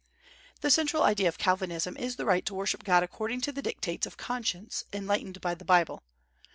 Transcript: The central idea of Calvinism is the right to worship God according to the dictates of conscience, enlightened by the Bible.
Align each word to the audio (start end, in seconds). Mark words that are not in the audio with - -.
The 0.61 0.71
central 0.71 1.03
idea 1.03 1.27
of 1.27 1.37
Calvinism 1.37 1.95
is 1.95 2.15
the 2.15 2.25
right 2.25 2.43
to 2.47 2.55
worship 2.55 2.83
God 2.83 3.03
according 3.03 3.41
to 3.41 3.51
the 3.51 3.61
dictates 3.61 4.07
of 4.07 4.17
conscience, 4.17 4.83
enlightened 4.91 5.39
by 5.41 5.53
the 5.53 5.63
Bible. 5.63 6.01